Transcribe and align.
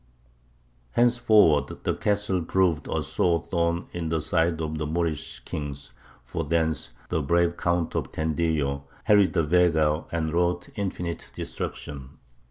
Henceforward, 0.93 1.83
the 1.83 1.93
castle 1.93 2.41
proved 2.41 2.87
a 2.89 3.03
sore 3.03 3.45
thorn 3.51 3.87
in 3.93 4.09
the 4.09 4.19
side 4.19 4.59
of 4.59 4.79
the 4.79 4.87
Moorish 4.87 5.41
kings; 5.41 5.91
for 6.23 6.43
thence 6.43 6.91
the 7.09 7.21
brave 7.21 7.55
Count 7.55 7.93
of 7.93 8.11
Tendillo 8.11 8.85
harried 9.03 9.33
the 9.33 9.43
Vega 9.43 10.05
and 10.11 10.33
wrought 10.33 10.69
infinite 10.73 11.29
destruction. 11.35 12.17